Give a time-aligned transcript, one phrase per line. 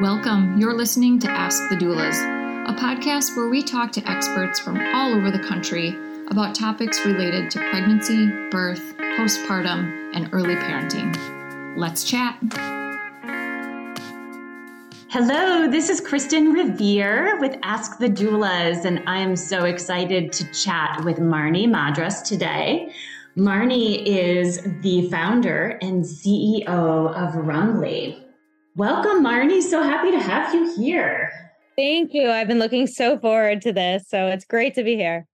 [0.00, 0.56] Welcome.
[0.58, 2.22] You're listening to Ask the Doulas,
[2.68, 5.88] a podcast where we talk to experts from all over the country
[6.30, 11.16] about topics related to pregnancy, birth, postpartum, and early parenting.
[11.76, 12.38] Let's chat.
[15.08, 20.52] Hello, this is Kristin Revere with Ask the Doulas, and I am so excited to
[20.52, 22.94] chat with Marnie Madras today.
[23.36, 28.27] Marnie is the founder and CEO of Rumbly.
[28.78, 29.60] Welcome, Marnie.
[29.60, 31.32] So happy to have you here.
[31.74, 32.30] Thank you.
[32.30, 34.04] I've been looking so forward to this.
[34.08, 35.26] So it's great to be here.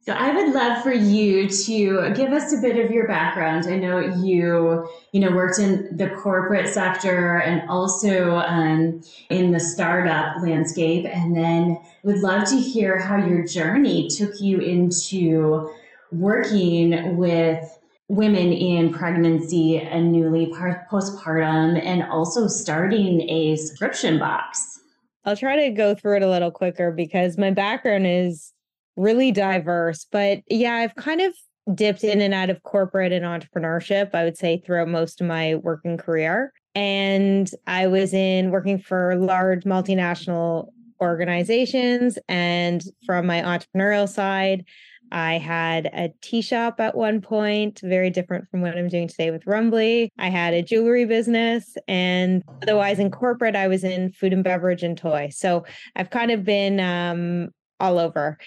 [0.00, 3.66] So I would love for you to give us a bit of your background.
[3.66, 9.60] I know you, you know, worked in the corporate sector and also um, in the
[9.60, 15.70] startup landscape, and then would love to hear how your journey took you into
[16.10, 17.78] working with
[18.10, 24.80] women in pregnancy and newly postpartum and also starting a subscription box.
[25.24, 28.52] I'll try to go through it a little quicker because my background is
[28.96, 30.06] really diverse.
[30.10, 31.36] But yeah, I've kind of
[31.72, 35.54] dipped in and out of corporate and entrepreneurship, I would say, throughout most of my
[35.54, 36.52] working career.
[36.74, 42.18] And I was in working for large multinational organizations.
[42.28, 44.64] And from my entrepreneurial side,
[45.10, 49.30] I had a tea shop at one point, very different from what I'm doing today
[49.30, 50.10] with Rumbly.
[50.18, 54.82] I had a jewelry business, and otherwise in corporate, I was in food and beverage
[54.82, 55.30] and toy.
[55.32, 55.64] So
[55.96, 58.38] I've kind of been um, all over.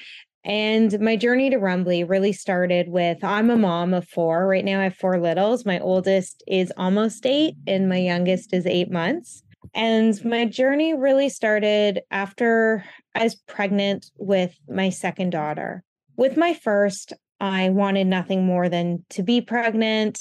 [0.45, 4.45] And my journey to Rumbly really started with I'm a mom of four.
[4.45, 5.66] Right now, I have four littles.
[5.66, 9.44] My oldest is almost eight, and my youngest is eight months.
[9.73, 12.84] And my journey really started after
[13.16, 15.84] I was pregnant with my second daughter.
[16.16, 20.19] With my first, I wanted nothing more than to be pregnant,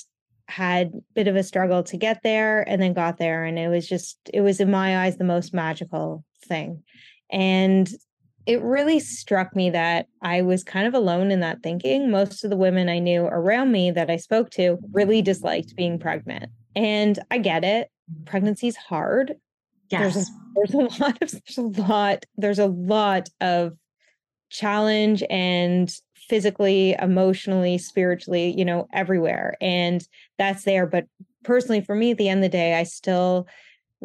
[0.48, 3.44] had a bit of a struggle to get there, and then got there.
[3.44, 6.82] And it was just, it was in my eyes the most magical thing.
[7.30, 7.88] And
[8.46, 12.10] it really struck me that I was kind of alone in that thinking.
[12.10, 15.98] Most of the women I knew around me that I spoke to really disliked being
[15.98, 16.50] pregnant.
[16.74, 17.88] And I get it.
[18.10, 18.24] Mm-hmm.
[18.24, 19.34] Pregnancy's hard.
[19.90, 20.14] Yes.
[20.14, 23.72] There's a, there's a lot of there's a lot there's a lot of
[24.52, 29.56] challenge and physically, emotionally, spiritually, you know, everywhere.
[29.60, 30.06] And
[30.38, 30.86] that's there.
[30.86, 31.06] But
[31.42, 33.48] personally, for me, at the end of the day, I still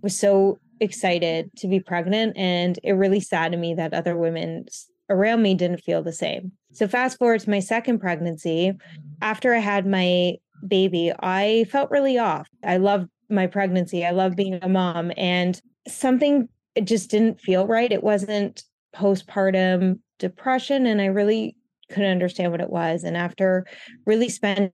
[0.01, 2.35] was so excited to be pregnant.
[2.37, 4.65] And it really saddened me that other women
[5.09, 6.51] around me didn't feel the same.
[6.73, 8.73] So, fast forward to my second pregnancy,
[9.21, 10.35] after I had my
[10.67, 12.47] baby, I felt really off.
[12.63, 16.49] I loved my pregnancy, I loved being a mom, and something
[16.83, 17.91] just didn't feel right.
[17.91, 18.63] It wasn't
[18.95, 21.55] postpartum depression and I really
[21.89, 23.03] couldn't understand what it was.
[23.03, 23.65] And after
[24.05, 24.71] really spending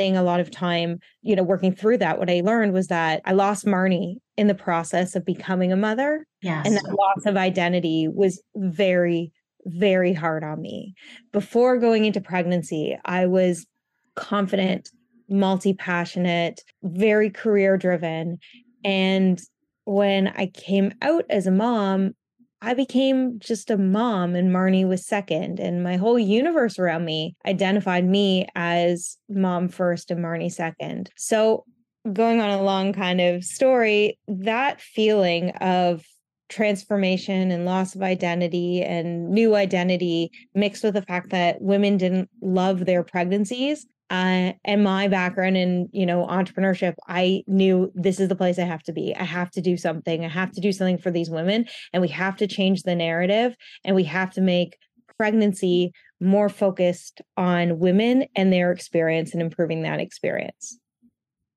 [0.00, 3.32] a lot of time, you know, working through that, what I learned was that I
[3.32, 6.26] lost Marnie in the process of becoming a mother.
[6.40, 6.66] Yes.
[6.66, 9.32] And that loss of identity was very,
[9.66, 10.94] very hard on me.
[11.32, 13.66] Before going into pregnancy, I was
[14.14, 14.88] confident,
[15.28, 18.38] multi passionate, very career driven.
[18.84, 19.40] And
[19.84, 22.14] when I came out as a mom,
[22.62, 25.60] I became just a mom and Marnie was second.
[25.60, 31.10] And my whole universe around me identified me as mom first and Marnie second.
[31.16, 31.64] So,
[32.12, 36.04] going on a long kind of story, that feeling of
[36.48, 42.28] transformation and loss of identity and new identity mixed with the fact that women didn't
[42.42, 48.28] love their pregnancies uh, and my background in you know entrepreneurship i knew this is
[48.28, 49.14] the place i have to be.
[49.16, 50.24] I have to do something.
[50.24, 53.54] I have to do something for these women and we have to change the narrative
[53.84, 54.78] and we have to make
[55.16, 60.78] pregnancy more focused on women and their experience and improving that experience.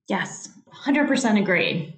[0.08, 0.50] Yes
[0.86, 1.94] 100% agreed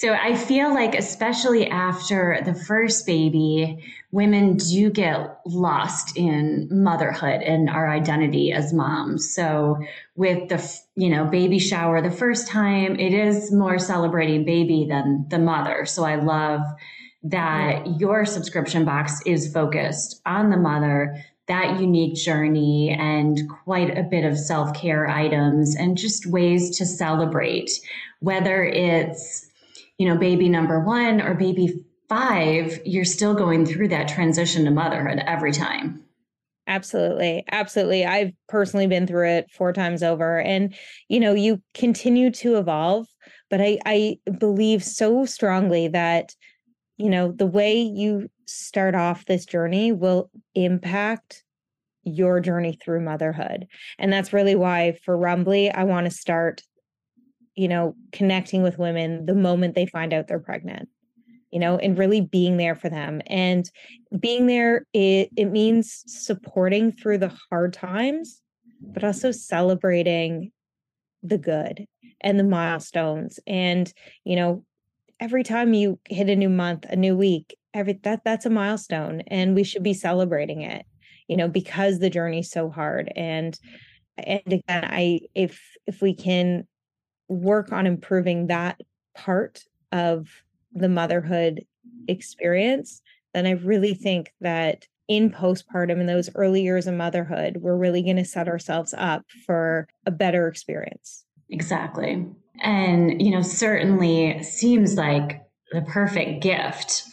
[0.00, 7.42] so I feel like, especially after the first baby, women do get lost in motherhood
[7.42, 9.34] and our identity as moms.
[9.34, 9.76] So
[10.16, 15.26] with the, you know, baby shower the first time, it is more celebrating baby than
[15.28, 15.84] the mother.
[15.84, 16.62] So I love
[17.24, 24.04] that your subscription box is focused on the mother, that unique journey and quite a
[24.04, 27.70] bit of self-care items and just ways to celebrate,
[28.20, 29.49] whether it's
[30.00, 34.70] you know, baby number one or baby five, you're still going through that transition to
[34.70, 36.02] motherhood every time.
[36.66, 37.44] Absolutely.
[37.52, 38.06] Absolutely.
[38.06, 40.40] I've personally been through it four times over.
[40.40, 40.74] And,
[41.08, 43.08] you know, you continue to evolve.
[43.50, 46.34] But I, I believe so strongly that,
[46.96, 51.44] you know, the way you start off this journey will impact
[52.04, 53.66] your journey through motherhood.
[53.98, 56.62] And that's really why for Rumbly, I want to start
[57.60, 60.88] you know, connecting with women the moment they find out they're pregnant.
[61.50, 63.20] you know, and really being there for them.
[63.26, 63.68] And
[64.18, 68.40] being there, it, it means supporting through the hard times,
[68.80, 70.52] but also celebrating
[71.22, 71.86] the good
[72.20, 73.40] and the milestones.
[73.46, 73.92] And,
[74.24, 74.64] you know,
[75.18, 79.22] every time you hit a new month, a new week, every that that's a milestone
[79.28, 80.86] and we should be celebrating it,
[81.28, 83.12] you know, because the journey's so hard.
[83.16, 83.58] And
[84.18, 86.66] and again, I if if we can
[87.30, 88.80] work on improving that
[89.16, 90.28] part of
[90.72, 91.64] the motherhood
[92.08, 93.00] experience,
[93.32, 98.02] then I really think that in postpartum in those early years of motherhood, we're really
[98.02, 101.24] going to set ourselves up for a better experience.
[101.48, 102.26] Exactly.
[102.62, 105.42] And, you know, certainly seems like
[105.72, 107.04] the perfect gift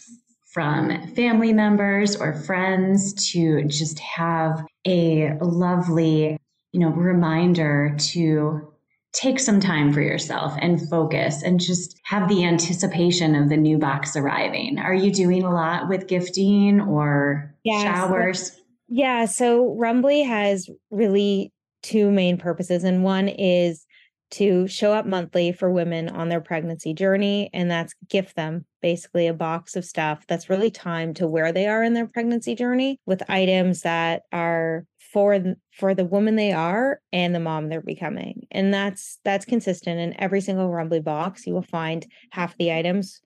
[0.52, 6.38] from family members or friends to just have a lovely,
[6.72, 8.74] you know, reminder to
[9.18, 13.80] take some time for yourself and focus and just have the anticipation of the new
[13.80, 14.78] box arriving.
[14.78, 18.62] Are you doing a lot with gifting or showers?
[18.88, 19.26] Yeah.
[19.26, 22.84] So Rumbly has really two main purposes.
[22.84, 23.88] And one is
[24.30, 27.50] to show up monthly for women on their pregnancy journey.
[27.54, 31.68] And that's gift them basically a box of stuff that's really timed to where they
[31.68, 37.02] are in their pregnancy journey with items that are for for the woman they are
[37.14, 40.00] and the mom they're becoming and that's that's consistent.
[40.00, 43.22] In every single rumbly box you will find half the items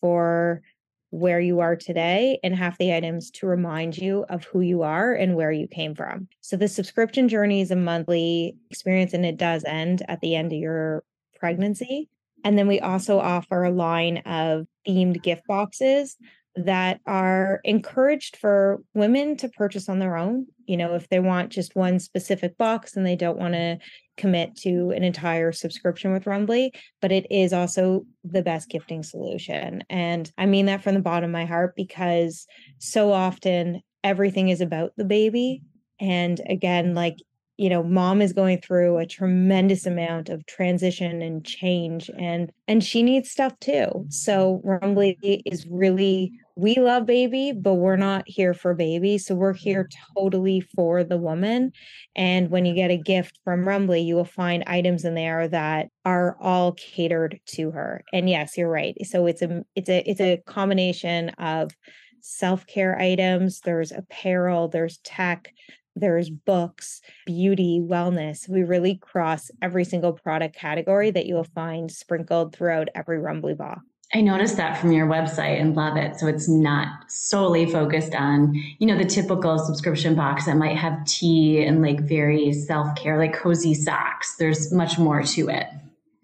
[0.00, 0.62] for
[1.10, 5.14] where you are today and half the items to remind you of who you are
[5.14, 6.26] and where you came from.
[6.40, 10.52] So the subscription journey is a monthly experience and it does end at the end
[10.52, 11.04] of your
[11.38, 12.08] pregnancy.
[12.42, 16.16] And then we also offer a line of themed gift boxes
[16.56, 20.46] that are encouraged for women to purchase on their own.
[20.66, 23.78] You know, if they want just one specific box and they don't want to
[24.16, 29.82] commit to an entire subscription with Rumbly, but it is also the best gifting solution.
[29.90, 32.46] And I mean that from the bottom of my heart because
[32.78, 35.62] so often everything is about the baby.
[36.00, 37.16] And again, like
[37.56, 42.82] you know mom is going through a tremendous amount of transition and change and and
[42.82, 43.72] she needs stuff too.
[43.72, 44.10] Mm-hmm.
[44.10, 49.52] So rumbly is really we love baby but we're not here for baby so we're
[49.52, 49.58] mm-hmm.
[49.58, 51.72] here totally for the woman
[52.14, 55.88] and when you get a gift from rumbly you will find items in there that
[56.04, 60.20] are all catered to her and yes you're right so it's a it's a it's
[60.20, 61.72] a combination of
[62.20, 65.52] self-care items there's apparel there's tech
[65.96, 68.48] there's books, beauty, wellness.
[68.48, 73.82] We really cross every single product category that you'll find sprinkled throughout every Rumbly box.
[74.12, 76.16] I noticed that from your website and love it.
[76.16, 81.04] So it's not solely focused on, you know, the typical subscription box that might have
[81.04, 84.36] tea and like very self care, like cozy socks.
[84.36, 85.66] There's much more to it.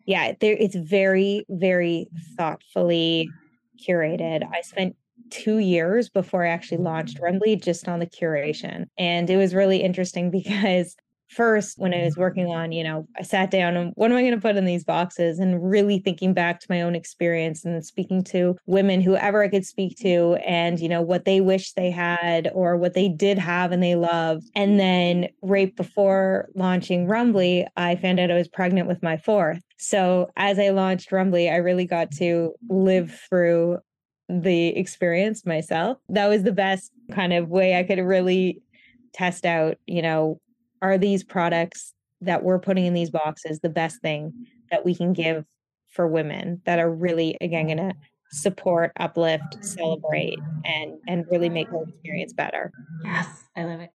[0.07, 3.29] Yeah, there it's very, very thoughtfully
[3.81, 4.49] curated.
[4.53, 4.97] I spent
[5.31, 7.23] two years before I actually launched mm.
[7.23, 8.87] Rumbly just on the curation.
[8.99, 10.97] And it was really interesting because
[11.31, 12.21] first when I was mm-hmm.
[12.21, 14.65] working on, you know, I sat down and what am I going to put in
[14.65, 19.43] these boxes and really thinking back to my own experience and speaking to women, whoever
[19.43, 23.09] I could speak to, and, you know, what they wish they had or what they
[23.09, 24.51] did have and they loved.
[24.55, 29.63] And then right before launching Rumbly, I found out I was pregnant with my fourth.
[29.79, 33.79] So as I launched Rumbly, I really got to live through
[34.39, 35.99] the experience myself.
[36.09, 38.63] That was the best kind of way I could really
[39.13, 40.41] test out, you know,
[40.83, 45.13] are these products that we're putting in these boxes the best thing that we can
[45.13, 45.45] give
[45.89, 47.93] for women that are really again going to
[48.31, 52.71] support, uplift, celebrate and and really make her experience better.
[53.05, 53.91] Yes, I love it.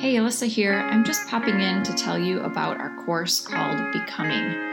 [0.00, 0.74] Hey, Alyssa here.
[0.74, 4.65] I'm just popping in to tell you about our course called Becoming.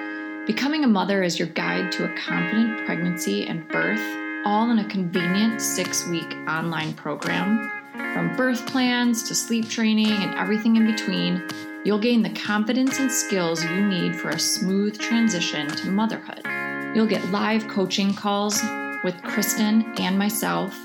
[0.46, 4.02] Becoming a Mother is your guide to a confident pregnancy and birth,
[4.46, 7.72] all in a convenient six week online program.
[8.14, 11.48] From birth plans to sleep training and everything in between,
[11.86, 16.42] you'll gain the confidence and skills you need for a smooth transition to motherhood.
[16.94, 18.62] You'll get live coaching calls
[19.06, 20.78] with Kristin and myself,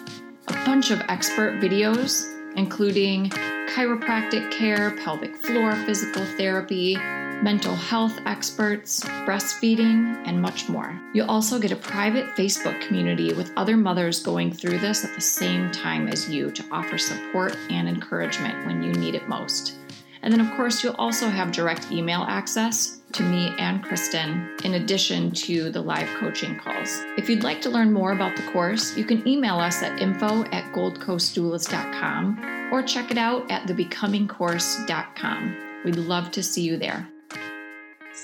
[0.46, 3.30] a bunch of expert videos, including
[3.70, 6.96] chiropractic care, pelvic floor physical therapy,
[7.42, 11.00] mental health experts, breastfeeding, and much more.
[11.14, 15.20] You'll also get a private Facebook community with other mothers going through this at the
[15.20, 19.76] same time as you to offer support and encouragement when you need it most.
[20.22, 24.74] And then, of course, you'll also have direct email access to me and Kristin, in
[24.74, 27.02] addition to the live coaching calls.
[27.16, 30.44] If you'd like to learn more about the course, you can email us at info
[30.46, 35.56] at goldcoastdoulas.com or check it out at thebecomingcourse.com.
[35.84, 37.08] We'd love to see you there.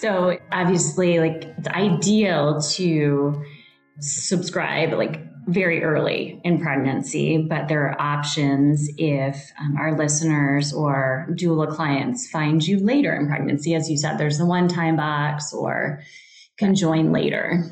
[0.05, 3.43] So obviously, like it's ideal to
[4.01, 11.27] subscribe like very early in pregnancy, but there are options if um, our listeners or
[11.31, 13.75] doula clients find you later in pregnancy.
[13.75, 16.03] As you said, there's the one time box or
[16.59, 17.65] can join later.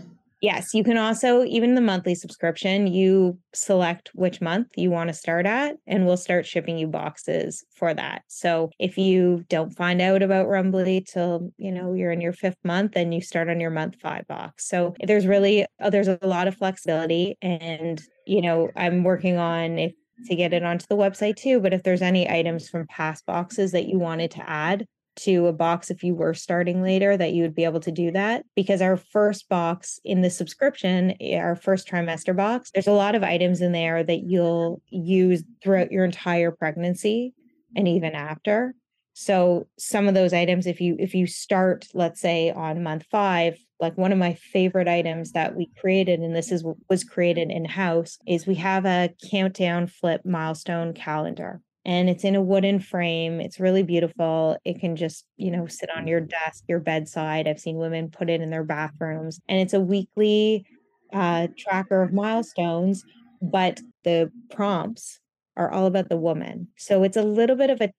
[0.42, 5.14] Yes, you can also, even the monthly subscription, you select which month you want to
[5.14, 8.22] start at, and we'll start shipping you boxes for that.
[8.26, 12.56] So if you don't find out about Rumbly till, you know, you're in your fifth
[12.64, 14.68] month, then you start on your month five box.
[14.68, 17.36] So there's really, oh, there's a lot of flexibility.
[17.40, 19.92] And, you know, I'm working on if
[20.26, 21.60] to get it onto the website too.
[21.60, 25.52] But if there's any items from past boxes that you wanted to add, to a
[25.52, 28.80] box if you were starting later that you would be able to do that because
[28.80, 33.22] our first box in the subscription eh, our first trimester box there's a lot of
[33.22, 37.34] items in there that you'll use throughout your entire pregnancy
[37.76, 38.74] and even after.
[39.14, 43.58] So some of those items if you if you start let's say on month 5
[43.78, 47.66] like one of my favorite items that we created and this is was created in
[47.66, 53.40] house is we have a countdown flip milestone calendar and it's in a wooden frame.
[53.40, 54.56] It's really beautiful.
[54.64, 57.48] It can just, you know, sit on your desk, your bedside.
[57.48, 60.64] I've seen women put it in their bathrooms, and it's a weekly
[61.12, 63.04] uh, tracker of milestones,
[63.40, 65.20] but the prompts
[65.56, 66.68] are all about the woman.
[66.76, 67.92] So it's a little bit of a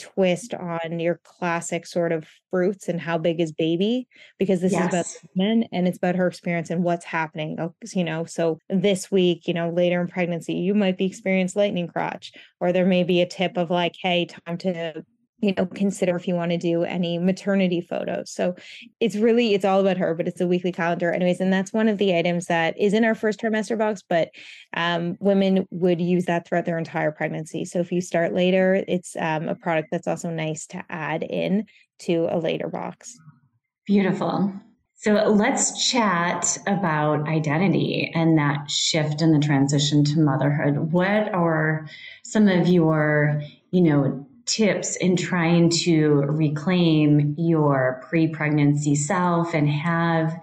[0.00, 4.82] twist on your classic sort of fruits and how big is baby because this yes.
[4.82, 7.58] is about women and it's about her experience and what's happening
[7.92, 11.86] you know so this week you know later in pregnancy you might be experiencing lightning
[11.86, 15.04] crotch or there may be a tip of like hey time to
[15.40, 18.30] you know consider if you want to do any maternity photos.
[18.30, 18.54] So
[19.00, 21.88] it's really it's all about her but it's a weekly calendar anyways and that's one
[21.88, 24.30] of the items that is in our first trimester box but
[24.74, 27.64] um, women would use that throughout their entire pregnancy.
[27.64, 31.66] So if you start later it's um, a product that's also nice to add in
[32.00, 33.18] to a later box.
[33.86, 34.52] Beautiful.
[35.02, 40.92] So let's chat about identity and that shift in the transition to motherhood.
[40.92, 41.88] What are
[42.22, 49.68] some of your you know tips in trying to reclaim your pre pregnancy self and
[49.68, 50.38] have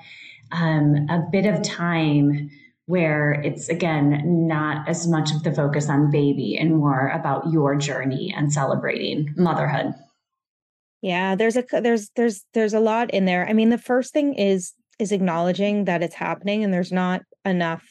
[0.52, 2.50] um, a bit of time
[2.86, 7.76] where it's again not as much of the focus on baby and more about your
[7.76, 9.94] journey and celebrating motherhood.
[11.02, 13.48] Yeah there's a there's there's there's a lot in there.
[13.48, 17.84] I mean the first thing is is acknowledging that it's happening and there's not enough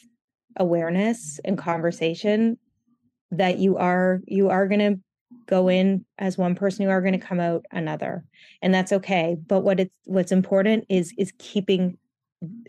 [0.57, 2.59] awareness and conversation
[3.31, 5.01] that you are you are going to
[5.47, 8.25] go in as one person you are going to come out another
[8.63, 11.97] and that's okay but what it's what's important is is keeping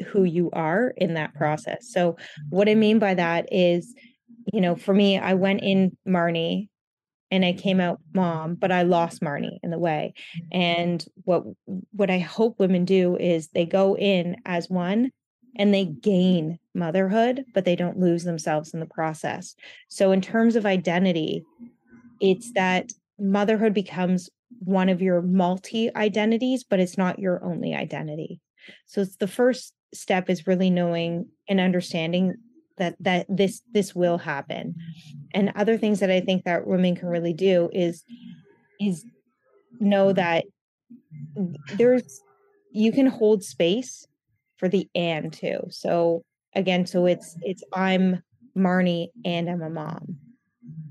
[0.07, 1.39] who you are in that mm-hmm.
[1.39, 2.55] process so mm-hmm.
[2.55, 3.93] what i mean by that is
[4.53, 6.69] you know for me i went in marnie
[7.31, 10.61] and i came out mom but i lost marnie in the way mm-hmm.
[10.61, 11.43] and what
[11.91, 15.11] what i hope women do is they go in as one
[15.59, 19.55] and they gain motherhood but they don't lose themselves in the process
[19.89, 21.43] so in terms of identity
[22.19, 28.39] it's that motherhood becomes one of your multi identities, but it's not your only identity.
[28.85, 32.35] So it's the first step is really knowing and understanding
[32.77, 34.75] that that this this will happen.
[35.33, 38.03] And other things that I think that women can really do is
[38.79, 39.05] is
[39.79, 40.45] know that
[41.73, 42.21] there's
[42.71, 44.05] you can hold space
[44.57, 45.59] for the and too.
[45.69, 46.23] So
[46.55, 48.21] again, so it's it's I'm
[48.55, 50.17] Marnie and I'm a mom.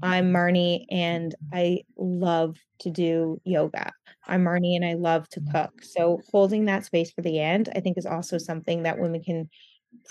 [0.03, 3.93] I'm Marnie and I love to do yoga.
[4.27, 5.53] I'm Marnie and I love to mm-hmm.
[5.53, 5.83] cook.
[5.83, 9.49] So holding that space for the end, I think is also something that women can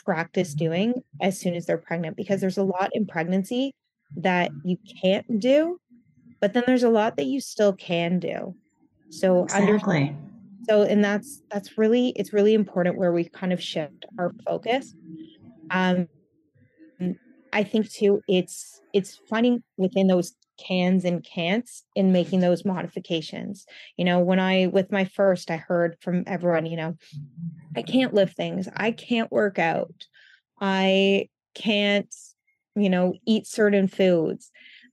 [0.03, 0.65] practice mm-hmm.
[0.65, 3.73] doing as soon as they're pregnant because there's a lot in pregnancy
[4.17, 4.69] that mm-hmm.
[4.69, 5.79] you can't do,
[6.39, 8.55] but then there's a lot that you still can do.
[9.09, 10.15] So exactly.
[10.67, 14.93] so and that's that's really it's really important where we kind of shift our focus.
[15.69, 16.07] Um
[17.53, 23.65] I think too, it's it's finding within those cans and can'ts in making those modifications.
[23.97, 26.97] You know, when I with my first, I heard from everyone, you know,
[27.75, 30.05] I can't lift things, I can't work out,
[30.59, 32.13] I can't,
[32.75, 34.51] you know, eat certain foods,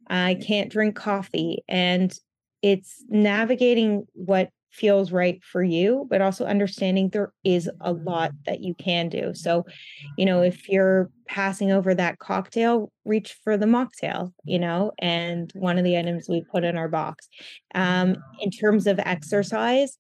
[0.09, 2.17] I can't drink coffee, and
[2.63, 8.61] it's navigating what feels right for you, but also understanding there is a lot that
[8.61, 9.33] you can do.
[9.35, 9.67] So,
[10.17, 15.51] you know, if you're passing over that cocktail, reach for the mocktail, you know, and
[15.55, 17.27] one of the items we put in our box.
[17.75, 19.97] Um, in terms of exercise,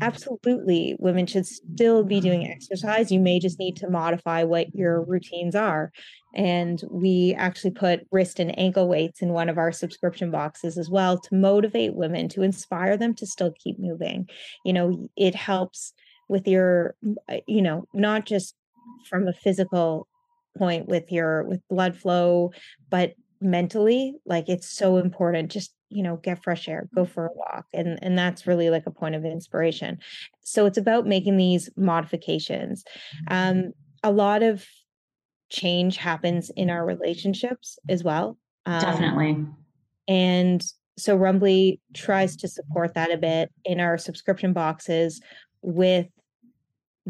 [0.00, 3.12] absolutely, women should still be doing exercise.
[3.12, 5.92] You may just need to modify what your routines are.
[6.34, 10.90] And we actually put wrist and ankle weights in one of our subscription boxes as
[10.90, 14.28] well to motivate women, to inspire them to still keep moving.
[14.64, 15.92] You know, it helps
[16.28, 16.96] with your,
[17.28, 18.56] uh, you know, not just
[19.08, 20.08] from a physical
[20.56, 22.52] point with your with blood flow,
[22.90, 25.50] but mentally, like it's so important.
[25.50, 28.86] Just you know, get fresh air, go for a walk, and and that's really like
[28.86, 29.98] a point of inspiration.
[30.42, 32.84] So it's about making these modifications.
[33.28, 34.66] Um, a lot of
[35.50, 38.38] change happens in our relationships as well.
[38.64, 39.46] Um, Definitely.
[40.08, 40.64] And
[40.98, 45.20] so Rumbly tries to support that a bit in our subscription boxes
[45.62, 46.06] with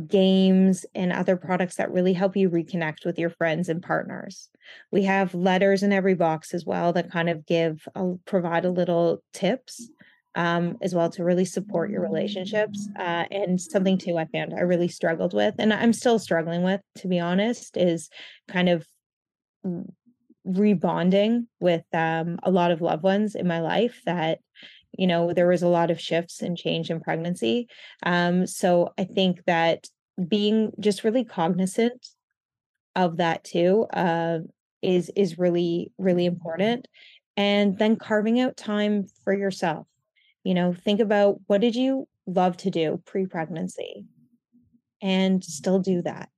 [0.09, 4.49] games and other products that really help you reconnect with your friends and partners.
[4.91, 8.71] We have letters in every box as well that kind of give a, provide a
[8.71, 9.91] little tips
[10.35, 12.89] um, as well to really support your relationships.
[12.99, 16.81] Uh, and something too I found I really struggled with, and I'm still struggling with,
[16.99, 18.09] to be honest, is
[18.49, 18.87] kind of
[20.47, 24.39] rebonding with um, a lot of loved ones in my life that
[24.97, 27.69] you know there was a lot of shifts and change in pregnancy
[28.05, 29.87] um, so i think that
[30.29, 32.09] being just really cognizant
[32.95, 34.39] of that too uh,
[34.83, 36.87] is is really really important
[37.37, 39.87] and then carving out time for yourself
[40.45, 44.07] you know think about what did you love to do pre-pregnancy?
[45.01, 46.31] And still do that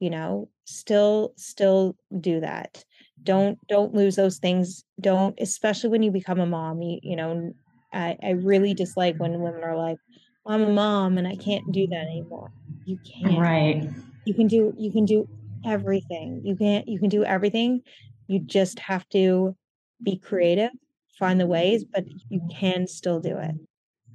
[0.00, 2.84] you know still still do that.
[3.22, 7.52] Don't don't lose those things don't especially when you become a mom you, you know
[7.92, 9.98] I, I really dislike when women are like
[10.46, 12.52] i'm a mom and i can't do that anymore.
[12.84, 13.38] You can't.
[13.38, 13.88] Right.
[14.24, 15.28] You can do you can do
[15.64, 16.40] everything.
[16.44, 17.82] You can't you can do everything.
[18.26, 19.56] You just have to
[20.02, 20.70] be creative
[21.18, 23.54] find the ways but you can still do it.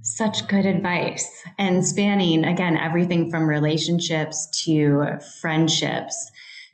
[0.02, 1.28] Such good advice.
[1.58, 6.32] And spanning again everything from relationships to friendships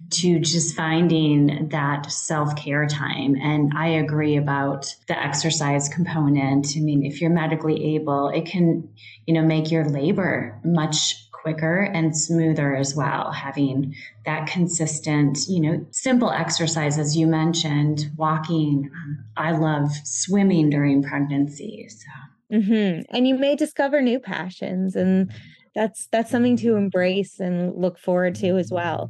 [0.10, 3.36] to just finding that self care time.
[3.36, 6.74] And I agree about the exercise component.
[6.76, 8.90] I mean, if you're medically able, it can,
[9.26, 13.32] you know, make your labor much quicker and smoother as well.
[13.32, 18.90] Having that consistent, you know, simple exercise, as you mentioned, walking.
[19.38, 21.88] I love swimming during pregnancy.
[21.90, 22.58] So.
[22.58, 23.16] Mm-hmm.
[23.16, 25.32] And you may discover new passions, and
[25.74, 29.10] that's that's something to embrace and look forward to as well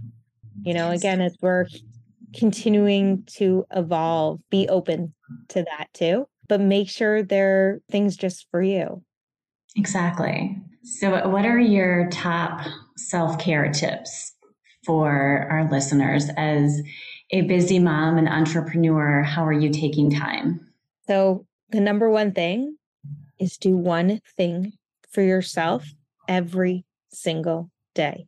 [0.64, 1.66] you know again as we're
[2.34, 5.14] continuing to evolve be open
[5.50, 9.02] to that too but make sure they're things just for you.
[9.78, 10.58] Exactly.
[10.84, 14.34] So what are your top self-care tips
[14.86, 16.82] for our listeners as
[17.30, 19.24] a busy mom and entrepreneur?
[19.24, 20.60] How are you taking time?
[21.08, 22.76] So the number one thing
[23.40, 24.74] is do one thing
[25.10, 25.86] for yourself
[26.28, 26.84] every
[27.14, 28.28] single day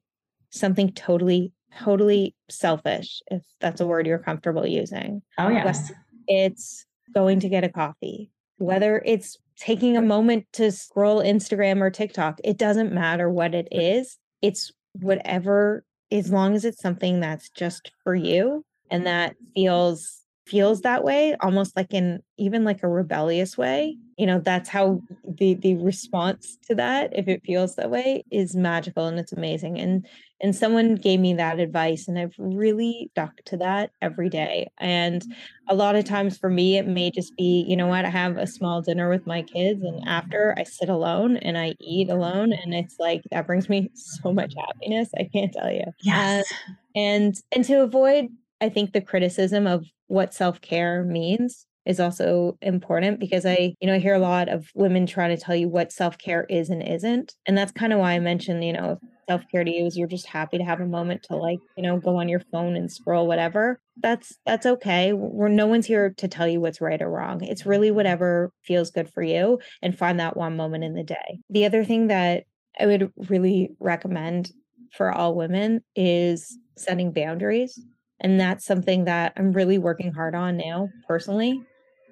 [0.49, 5.21] something totally totally selfish, if that's a word you're comfortable using.
[5.37, 5.91] Oh, yes.
[6.27, 11.89] It's going to get a coffee, whether it's taking a moment to scroll Instagram or
[11.89, 14.17] TikTok, it doesn't matter what it is.
[14.41, 20.81] It's whatever, as long as it's something that's just for you and that feels feels
[20.81, 24.03] that way almost like in even like a rebellious way mm-hmm.
[24.17, 28.55] you know that's how the the response to that if it feels that way is
[28.55, 30.05] magical and it's amazing and
[30.41, 35.21] and someone gave me that advice and i've really stuck to that every day and
[35.21, 35.31] mm-hmm.
[35.69, 38.35] a lot of times for me it may just be you know what i have
[38.37, 42.17] a small dinner with my kids and after i sit alone and i eat mm-hmm.
[42.17, 45.93] alone and it's like that brings me so much happiness i can't tell you um,
[46.01, 46.51] yes.
[46.51, 48.27] uh, and and to avoid
[48.63, 53.87] I think the criticism of what self care means is also important because I, you
[53.87, 56.69] know, I hear a lot of women trying to tell you what self care is
[56.69, 57.33] and isn't.
[57.47, 60.07] And that's kind of why I mentioned, you know, self care to you is you're
[60.07, 62.91] just happy to have a moment to like, you know, go on your phone and
[62.91, 63.79] scroll whatever.
[63.97, 65.13] That's that's okay.
[65.13, 67.43] We're no one's here to tell you what's right or wrong.
[67.43, 71.39] It's really whatever feels good for you and find that one moment in the day.
[71.49, 72.43] The other thing that
[72.79, 74.51] I would really recommend
[74.91, 77.79] for all women is setting boundaries
[78.23, 81.61] and that's something that I'm really working hard on now personally.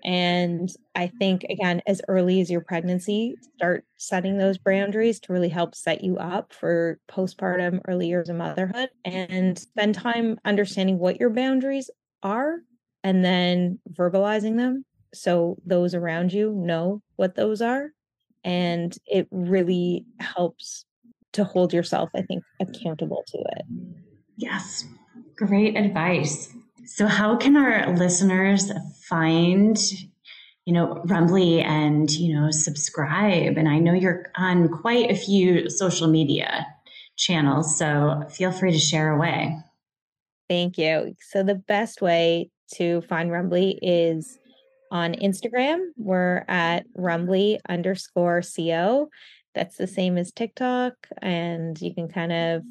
[0.03, 5.49] And I think, again, as early as your pregnancy, start setting those boundaries to really
[5.49, 11.19] help set you up for postpartum, early years of motherhood, and spend time understanding what
[11.19, 11.89] your boundaries
[12.23, 12.57] are
[13.03, 17.91] and then verbalizing them so those around you know what those are.
[18.43, 20.85] And it really helps
[21.33, 23.65] to hold yourself, I think, accountable to it.
[24.37, 24.85] Yes,
[25.47, 26.53] Great advice.
[26.85, 28.71] So, how can our listeners
[29.09, 29.75] find,
[30.65, 33.57] you know, Rumbly and, you know, subscribe?
[33.57, 36.67] And I know you're on quite a few social media
[37.17, 39.57] channels, so feel free to share away.
[40.47, 41.15] Thank you.
[41.21, 44.37] So, the best way to find Rumbly is
[44.91, 45.87] on Instagram.
[45.97, 49.09] We're at Rumbly underscore CO.
[49.55, 50.93] That's the same as TikTok.
[51.19, 52.61] And you can kind of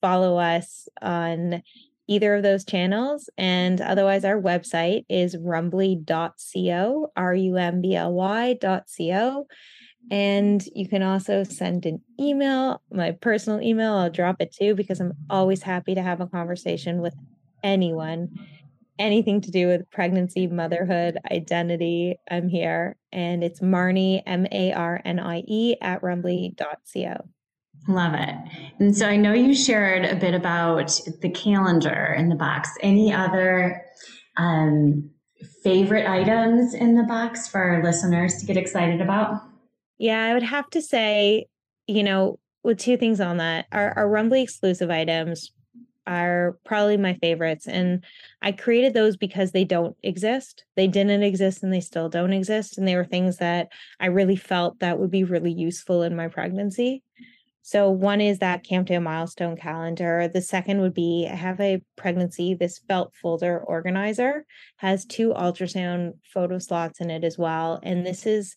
[0.00, 1.62] follow us on
[2.08, 3.28] either of those channels.
[3.38, 9.46] And otherwise, our website is rumbly.co, R U M B L Y.co.
[10.10, 13.94] And you can also send an email, my personal email.
[13.94, 17.14] I'll drop it too because I'm always happy to have a conversation with
[17.62, 18.28] anyone,
[18.98, 22.16] anything to do with pregnancy, motherhood, identity.
[22.30, 22.96] I'm here.
[23.12, 27.28] And it's Marnie, M A R N I E, at rumbly.co.
[27.86, 28.34] Love it.
[28.78, 32.70] And so I know you shared a bit about the calendar in the box.
[32.80, 33.84] Any other
[34.36, 35.10] um,
[35.62, 39.42] favorite items in the box for our listeners to get excited about?
[39.98, 41.46] Yeah, I would have to say,
[41.86, 45.52] you know, with two things on that, our, our Rumbly exclusive items
[46.06, 47.66] are probably my favorites.
[47.66, 48.04] And
[48.42, 50.64] I created those because they don't exist.
[50.76, 52.76] They didn't exist and they still don't exist.
[52.76, 53.68] And they were things that
[54.00, 57.02] I really felt that would be really useful in my pregnancy.
[57.66, 60.28] So one is that Day milestone calendar.
[60.28, 62.52] The second would be I have a pregnancy.
[62.52, 64.44] This felt folder organizer
[64.76, 67.80] has two ultrasound photo slots in it as well.
[67.82, 68.54] And this is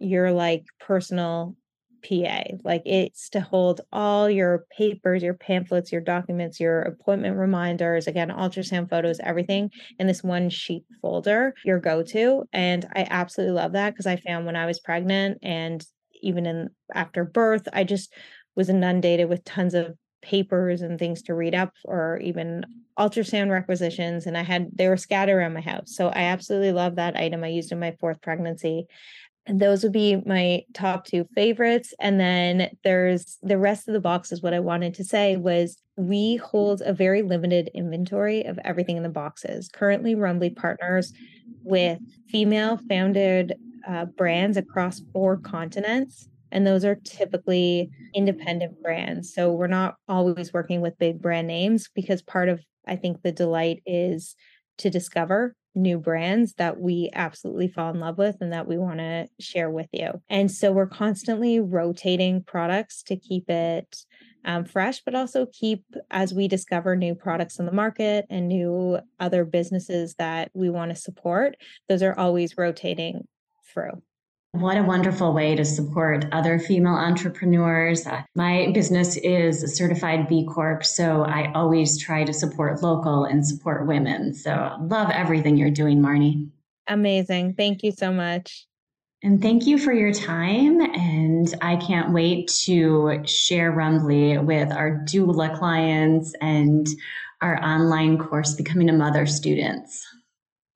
[0.00, 1.54] your like personal
[2.02, 2.42] PA.
[2.64, 8.30] Like it's to hold all your papers, your pamphlets, your documents, your appointment reminders, again,
[8.30, 12.42] ultrasound photos, everything in this one sheet folder, your go to.
[12.52, 15.80] And I absolutely love that because I found when I was pregnant and
[16.22, 18.12] even in after birth, I just
[18.58, 22.66] was inundated with tons of papers and things to read up or even
[22.98, 25.94] ultrasound requisitions and i had they were scattered around my house.
[25.94, 28.88] So i absolutely love that item i used in my fourth pregnancy.
[29.46, 34.00] And those would be my top two favorites and then there's the rest of the
[34.00, 38.58] box is what i wanted to say was we hold a very limited inventory of
[38.64, 39.68] everything in the boxes.
[39.68, 41.12] Currently rumbly partners
[41.62, 43.54] with female founded
[43.86, 49.32] uh, brands across four continents and those are typically independent brands.
[49.34, 53.32] So we're not always working with big brand names because part of, I think, the
[53.32, 54.34] delight is
[54.78, 58.98] to discover new brands that we absolutely fall in love with and that we want
[58.98, 60.10] to share with you.
[60.28, 63.96] And so we're constantly rotating products to keep it
[64.44, 68.98] um, fresh, but also keep as we discover new products in the market and new
[69.20, 71.56] other businesses that we want to support,
[71.88, 73.26] those are always rotating
[73.72, 74.02] through.
[74.58, 78.04] What a wonderful way to support other female entrepreneurs.
[78.04, 83.24] Uh, my business is a certified B Corp, so I always try to support local
[83.24, 84.34] and support women.
[84.34, 86.50] So love everything you're doing, Marnie.
[86.88, 87.54] Amazing.
[87.54, 88.66] Thank you so much.
[89.22, 90.80] And thank you for your time.
[90.80, 96.84] And I can't wait to share Rumbly with our doula clients and
[97.40, 100.04] our online course, Becoming a Mother students.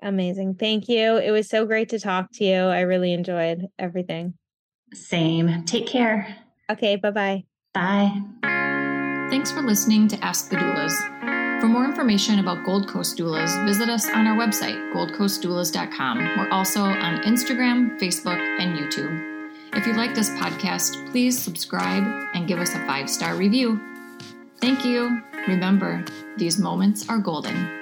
[0.03, 0.57] Amazing.
[0.57, 1.17] Thank you.
[1.17, 2.57] It was so great to talk to you.
[2.57, 4.35] I really enjoyed everything.
[4.93, 5.65] Same.
[5.65, 6.37] Take care.
[6.71, 6.97] Okay.
[6.97, 7.45] Bye-bye.
[7.73, 8.23] Bye.
[9.31, 11.61] Thanks for listening to Ask the Doulas.
[11.61, 16.19] For more information about Gold Coast Doulas, visit us on our website, goldcoastdoulas.com.
[16.19, 19.49] We're also on Instagram, Facebook, and YouTube.
[19.75, 22.03] If you like this podcast, please subscribe
[22.35, 23.81] and give us a five star review.
[24.61, 25.23] Thank you.
[25.49, 26.05] Remember,
[26.37, 27.82] these moments are golden.